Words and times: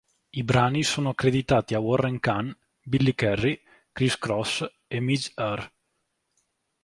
I 0.31 0.41
brani 0.43 0.81
sono 0.81 1.09
accreditati 1.09 1.75
a 1.75 1.79
Warren 1.79 2.19
Cann, 2.19 2.49
Billy 2.81 3.13
Currie, 3.13 3.61
Chris 3.91 4.17
Cross 4.17 4.67
e 4.87 4.99
Midge 4.99 5.31
Ure. 5.35 5.73